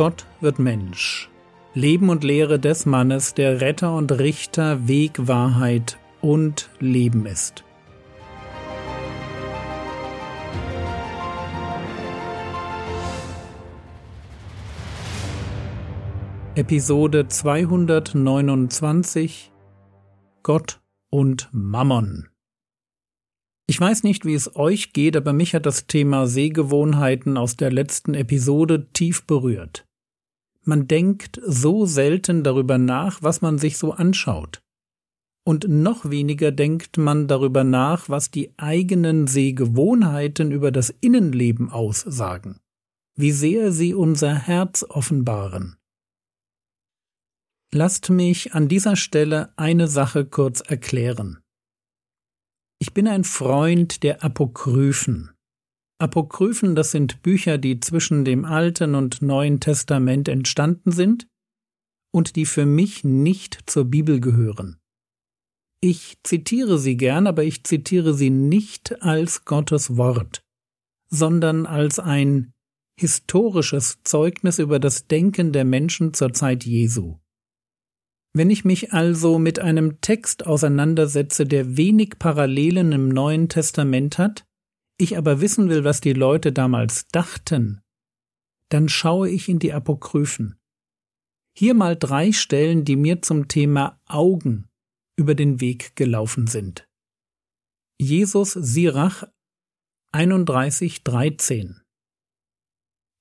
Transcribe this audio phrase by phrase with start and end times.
[0.00, 1.28] Gott wird Mensch.
[1.74, 7.64] Leben und Lehre des Mannes, der Retter und Richter, Weg, Wahrheit und Leben ist.
[16.54, 19.52] Episode 229
[20.42, 20.80] Gott
[21.10, 22.30] und Mammon
[23.70, 27.70] ich weiß nicht, wie es euch geht, aber mich hat das Thema Sehgewohnheiten aus der
[27.70, 29.86] letzten Episode tief berührt.
[30.64, 34.62] Man denkt so selten darüber nach, was man sich so anschaut.
[35.44, 42.60] Und noch weniger denkt man darüber nach, was die eigenen Sehgewohnheiten über das Innenleben aussagen,
[43.16, 45.76] wie sehr sie unser Herz offenbaren.
[47.72, 51.40] Lasst mich an dieser Stelle eine Sache kurz erklären.
[52.80, 55.30] Ich bin ein Freund der Apokryphen.
[56.00, 61.28] Apokryphen, das sind Bücher, die zwischen dem Alten und Neuen Testament entstanden sind
[62.12, 64.78] und die für mich nicht zur Bibel gehören.
[65.82, 70.42] Ich zitiere sie gern, aber ich zitiere sie nicht als Gottes Wort,
[71.10, 72.52] sondern als ein
[72.98, 77.18] historisches Zeugnis über das Denken der Menschen zur Zeit Jesu.
[78.32, 84.44] Wenn ich mich also mit einem Text auseinandersetze, der wenig Parallelen im Neuen Testament hat,
[85.00, 87.82] ich aber wissen will, was die Leute damals dachten,
[88.68, 90.58] dann schaue ich in die Apokryphen.
[91.56, 94.68] Hier mal drei Stellen, die mir zum Thema Augen
[95.16, 96.86] über den Weg gelaufen sind.
[97.98, 99.24] Jesus Sirach
[100.14, 101.80] 31,13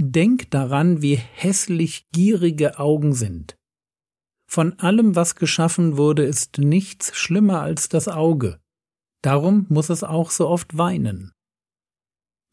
[0.00, 3.56] Denk daran, wie hässlich gierige Augen sind.
[4.48, 8.60] Von allem, was geschaffen wurde, ist nichts schlimmer als das Auge.
[9.22, 11.32] Darum muss es auch so oft weinen.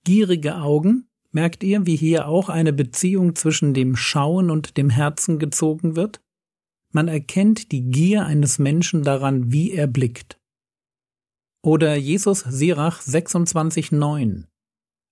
[0.03, 5.39] Gierige Augen, merkt ihr, wie hier auch eine Beziehung zwischen dem Schauen und dem Herzen
[5.39, 6.21] gezogen wird?
[6.91, 10.39] Man erkennt die Gier eines Menschen daran, wie er blickt.
[11.61, 14.45] Oder Jesus Sirach 26,9.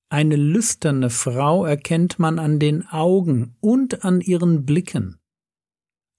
[0.09, 5.19] Eine lüsterne Frau erkennt man an den Augen und an ihren Blicken.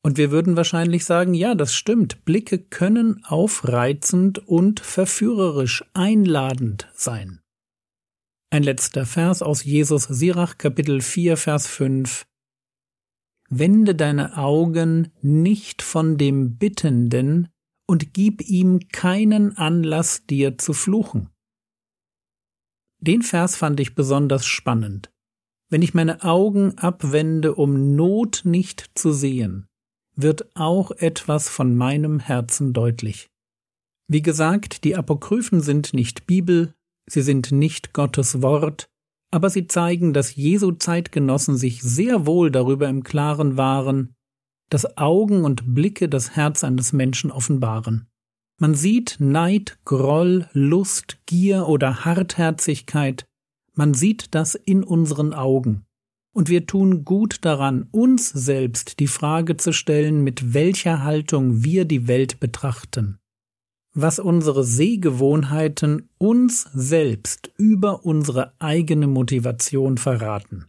[0.03, 2.25] Und wir würden wahrscheinlich sagen, ja, das stimmt.
[2.25, 7.41] Blicke können aufreizend und verführerisch einladend sein.
[8.51, 12.27] Ein letzter Vers aus Jesus Sirach Kapitel 4 Vers 5
[13.51, 17.49] Wende deine Augen nicht von dem Bittenden
[17.87, 21.29] und gib ihm keinen Anlass, dir zu fluchen.
[23.01, 25.11] Den Vers fand ich besonders spannend.
[25.69, 29.67] Wenn ich meine Augen abwende, um Not nicht zu sehen,
[30.17, 33.29] wird auch etwas von meinem Herzen deutlich.
[34.07, 36.75] Wie gesagt, die Apokryphen sind nicht Bibel,
[37.09, 38.89] sie sind nicht Gottes Wort,
[39.31, 44.15] aber sie zeigen, dass Jesu Zeitgenossen sich sehr wohl darüber im Klaren waren,
[44.71, 48.09] dass Augen und Blicke das Herz eines Menschen offenbaren.
[48.59, 53.25] Man sieht Neid, Groll, Lust, Gier oder Hartherzigkeit,
[53.75, 55.85] man sieht das in unseren Augen.
[56.35, 61.85] Und wir tun gut daran, uns selbst die Frage zu stellen, mit welcher Haltung wir
[61.85, 63.19] die Welt betrachten.
[63.95, 70.67] Was unsere Sehgewohnheiten uns selbst über unsere eigene Motivation verraten.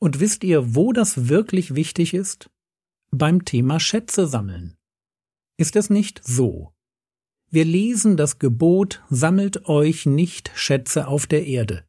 [0.00, 2.50] Und wisst ihr, wo das wirklich wichtig ist?
[3.10, 4.76] Beim Thema Schätze sammeln.
[5.58, 6.72] Ist es nicht so?
[7.50, 11.84] Wir lesen das Gebot, sammelt euch nicht Schätze auf der Erde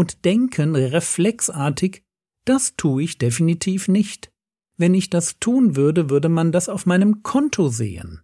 [0.00, 2.04] und denken reflexartig,
[2.46, 4.32] das tue ich definitiv nicht.
[4.78, 8.22] Wenn ich das tun würde, würde man das auf meinem Konto sehen.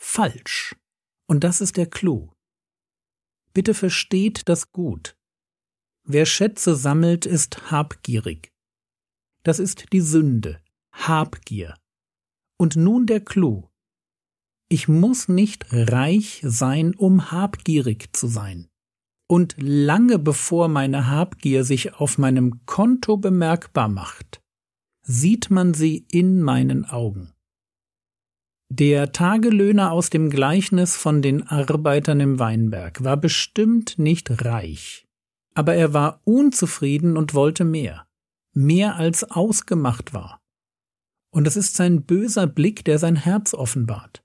[0.00, 0.74] Falsch.
[1.28, 2.32] Und das ist der Clou.
[3.52, 5.16] Bitte versteht das gut.
[6.04, 8.52] Wer Schätze sammelt, ist habgierig.
[9.42, 10.60] Das ist die Sünde,
[10.92, 11.76] Habgier.
[12.58, 13.68] Und nun der Clou.
[14.68, 18.70] Ich muss nicht reich sein, um habgierig zu sein
[19.30, 24.42] und lange bevor meine Habgier sich auf meinem Konto bemerkbar macht,
[25.02, 27.32] sieht man sie in meinen Augen.
[28.72, 35.08] Der Tagelöhner aus dem Gleichnis von den Arbeitern im Weinberg war bestimmt nicht reich,
[35.54, 38.06] aber er war unzufrieden und wollte mehr,
[38.54, 40.40] mehr als ausgemacht war.
[41.32, 44.22] Und es ist sein böser Blick, der sein Herz offenbart.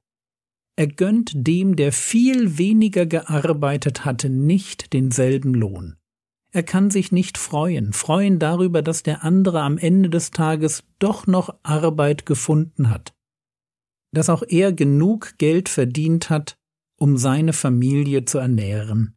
[0.76, 5.96] Er gönnt dem, der viel weniger gearbeitet hatte, nicht denselben Lohn.
[6.52, 11.26] Er kann sich nicht freuen, freuen darüber, dass der andere am Ende des Tages doch
[11.26, 13.15] noch Arbeit gefunden hat,
[14.16, 16.58] dass auch er genug Geld verdient hat,
[16.98, 19.16] um seine Familie zu ernähren.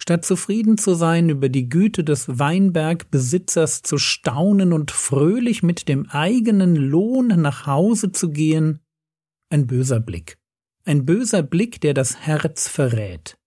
[0.00, 6.08] Statt zufrieden zu sein über die Güte des Weinbergbesitzers zu staunen und fröhlich mit dem
[6.08, 8.80] eigenen Lohn nach Hause zu gehen,
[9.50, 10.38] ein böser Blick.
[10.84, 13.38] Ein böser Blick, der das Herz verrät.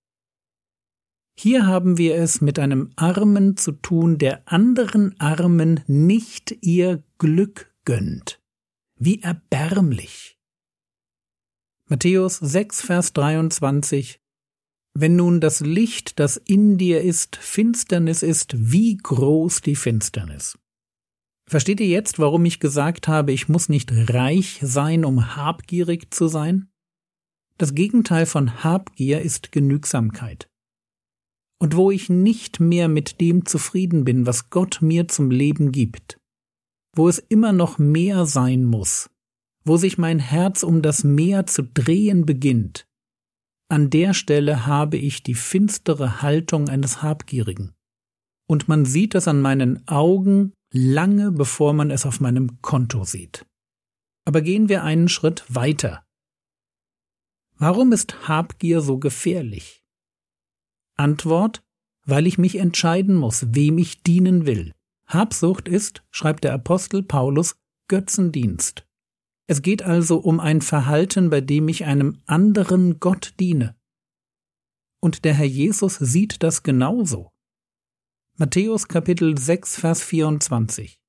[1.38, 7.74] Hier haben wir es mit einem Armen zu tun, der anderen Armen nicht ihr Glück
[7.86, 8.42] gönnt.
[8.98, 10.39] Wie erbärmlich.
[11.92, 14.20] Matthäus 6, Vers 23
[14.94, 20.60] Wenn nun das Licht, das in dir ist, Finsternis ist, wie groß die Finsternis.
[21.50, 26.28] Versteht ihr jetzt, warum ich gesagt habe, ich muss nicht reich sein, um habgierig zu
[26.28, 26.70] sein?
[27.58, 30.48] Das Gegenteil von Habgier ist Genügsamkeit.
[31.58, 36.20] Und wo ich nicht mehr mit dem zufrieden bin, was Gott mir zum Leben gibt,
[36.96, 39.10] wo es immer noch mehr sein muss,
[39.64, 42.88] wo sich mein Herz um das Meer zu drehen beginnt,
[43.72, 47.76] an der Stelle habe ich die finstere Haltung eines Habgierigen.
[48.48, 53.46] Und man sieht es an meinen Augen lange bevor man es auf meinem Konto sieht.
[54.26, 56.04] Aber gehen wir einen Schritt weiter.
[57.58, 59.84] Warum ist Habgier so gefährlich?
[60.98, 61.62] Antwort,
[62.06, 64.72] weil ich mich entscheiden muss, wem ich dienen will.
[65.06, 67.56] Habsucht ist, schreibt der Apostel Paulus,
[67.88, 68.89] Götzendienst.
[69.50, 73.76] Es geht also um ein Verhalten, bei dem ich einem anderen Gott diene.
[75.02, 77.32] Und der Herr Jesus sieht das genauso.
[78.38, 81.00] Matthäus Kapitel 6, Vers 24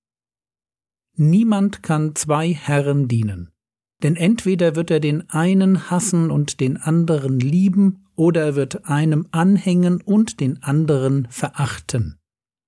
[1.16, 3.52] Niemand kann zwei Herren dienen,
[4.02, 9.28] denn entweder wird er den einen hassen und den anderen lieben, oder er wird einem
[9.32, 12.18] anhängen und den anderen verachten.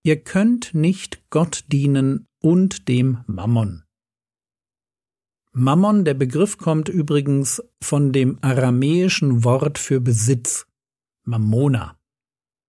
[0.02, 3.81] Ihr könnt nicht Gott dienen und dem Mammon.
[5.54, 10.66] Mammon, der Begriff kommt übrigens von dem aramäischen Wort für Besitz,
[11.24, 11.98] Mammona.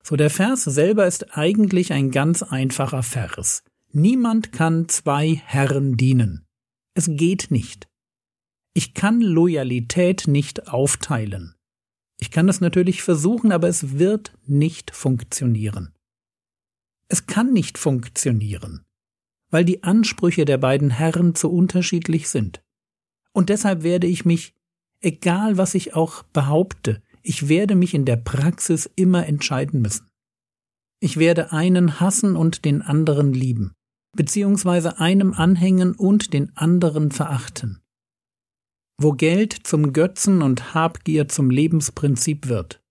[0.04, 3.64] So der Vers selber ist eigentlich ein ganz einfacher Vers.
[3.94, 6.46] Niemand kann zwei Herren dienen.
[6.94, 7.88] Es geht nicht.
[8.74, 11.56] Ich kann Loyalität nicht aufteilen.
[12.20, 15.94] Ich kann das natürlich versuchen, aber es wird nicht funktionieren.
[17.08, 18.84] Es kann nicht funktionieren,
[19.52, 22.63] weil die Ansprüche der beiden Herren zu unterschiedlich sind.
[23.34, 24.54] Und deshalb werde ich mich,
[25.02, 30.10] egal was ich auch behaupte, ich werde mich in der Praxis immer entscheiden müssen.
[31.00, 33.74] Ich werde einen hassen und den anderen lieben,
[34.16, 37.82] beziehungsweise einem anhängen und den anderen verachten.
[38.98, 42.82] Wo Geld zum Götzen und Habgier zum Lebensprinzip wird,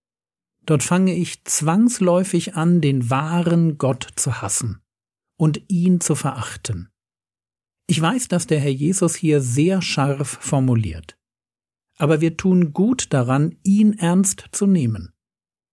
[0.66, 4.82] dort fange ich zwangsläufig an, den wahren Gott zu hassen
[5.38, 6.91] und ihn zu verachten.
[7.86, 11.18] Ich weiß, dass der Herr Jesus hier sehr scharf formuliert.
[11.98, 15.12] Aber wir tun gut daran, ihn ernst zu nehmen.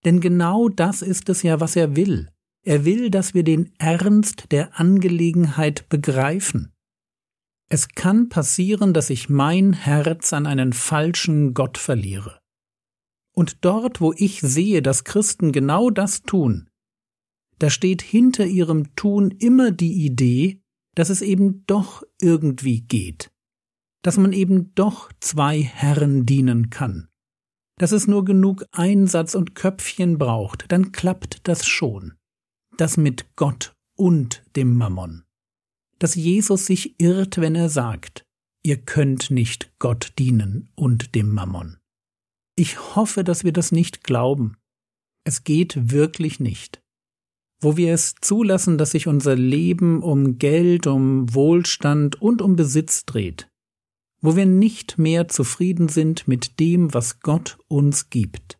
[0.05, 2.29] Denn genau das ist es ja, was er will.
[2.63, 6.73] Er will, dass wir den Ernst der Angelegenheit begreifen.
[7.69, 12.39] Es kann passieren, dass ich mein Herz an einen falschen Gott verliere.
[13.33, 16.69] Und dort, wo ich sehe, dass Christen genau das tun,
[17.59, 20.58] da steht hinter ihrem Tun immer die Idee,
[20.99, 23.31] dass es eben doch irgendwie geht,
[24.03, 27.07] dass man eben doch zwei Herren dienen kann,
[27.77, 32.15] dass es nur genug Einsatz und Köpfchen braucht, dann klappt das schon.
[32.75, 35.23] Das mit Gott und dem Mammon.
[35.99, 38.25] Dass Jesus sich irrt, wenn er sagt,
[38.61, 41.77] ihr könnt nicht Gott dienen und dem Mammon.
[42.57, 44.57] Ich hoffe, dass wir das nicht glauben.
[45.23, 46.78] Es geht wirklich nicht
[47.59, 53.05] wo wir es zulassen, dass sich unser Leben um Geld, um Wohlstand und um Besitz
[53.05, 53.49] dreht,
[54.21, 58.57] wo wir nicht mehr zufrieden sind mit dem, was Gott uns gibt,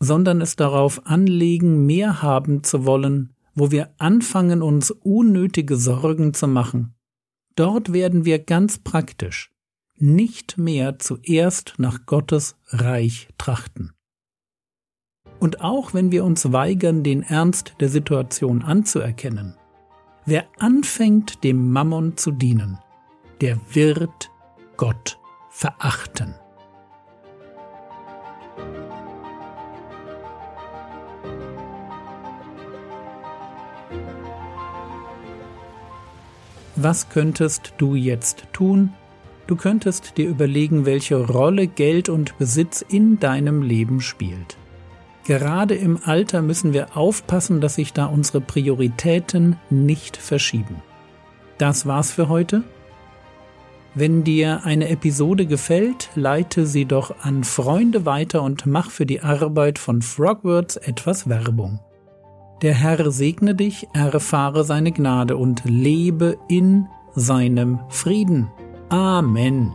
[0.00, 6.46] sondern es darauf anlegen, mehr haben zu wollen, wo wir anfangen, uns unnötige Sorgen zu
[6.46, 6.94] machen.
[7.56, 9.50] Dort werden wir ganz praktisch
[9.96, 13.92] nicht mehr zuerst nach Gottes Reich trachten.
[15.40, 19.54] Und auch wenn wir uns weigern, den Ernst der Situation anzuerkennen,
[20.26, 22.78] wer anfängt, dem Mammon zu dienen,
[23.40, 24.30] der wird
[24.76, 25.18] Gott
[25.50, 26.34] verachten.
[36.80, 38.92] Was könntest du jetzt tun?
[39.48, 44.57] Du könntest dir überlegen, welche Rolle Geld und Besitz in deinem Leben spielt.
[45.28, 50.76] Gerade im Alter müssen wir aufpassen, dass sich da unsere Prioritäten nicht verschieben.
[51.58, 52.62] Das war's für heute.
[53.94, 59.20] Wenn dir eine Episode gefällt, leite sie doch an Freunde weiter und mach für die
[59.20, 61.80] Arbeit von Frogwords etwas Werbung.
[62.62, 68.48] Der Herr segne dich, erfahre seine Gnade und lebe in seinem Frieden.
[68.88, 69.74] Amen.